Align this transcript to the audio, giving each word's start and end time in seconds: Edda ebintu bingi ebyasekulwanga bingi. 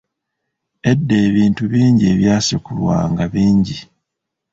Edda 0.91 1.15
ebintu 1.27 1.63
bingi 1.71 2.03
ebyasekulwanga 2.13 3.23
bingi. 3.33 3.77